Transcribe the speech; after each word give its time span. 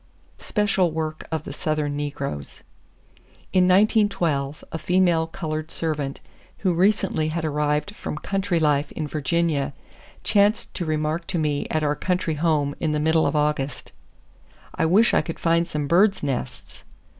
Special 0.39 0.89
Work 0.89 1.27
Of 1.31 1.43
The 1.43 1.53
Southern 1.53 1.95
Negroes. 1.95 2.63
—In 3.53 3.65
1912 3.67 4.63
a 4.71 4.77
female 4.79 5.27
colored 5.27 5.69
servant 5.69 6.21
who 6.65 6.73
recently 6.73 7.27
had 7.27 7.45
arrived 7.45 7.93
from 7.93 8.17
country 8.17 8.59
life 8.59 8.91
in 8.93 9.07
Virginia 9.07 9.73
chanced 10.23 10.73
to 10.73 10.85
remark 10.87 11.27
to 11.27 11.37
me 11.37 11.67
at 11.69 11.83
our 11.83 11.95
country 11.95 12.33
home 12.33 12.73
in 12.79 12.93
the 12.93 12.99
middle 12.99 13.27
of 13.27 13.35
August: 13.35 13.91
"I 14.73 14.87
wish 14.87 15.13
I 15.13 15.21
could 15.21 15.37
find 15.39 15.67
some 15.67 15.87
birds' 15.87 16.23
nests!" 16.23 16.83